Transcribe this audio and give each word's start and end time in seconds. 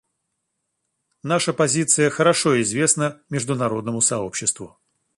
Наша 1.21 1.53
позиция 1.53 2.09
хорошо 2.09 2.59
известна 2.59 3.21
международному 3.29 4.01
сообществу. 4.01 4.79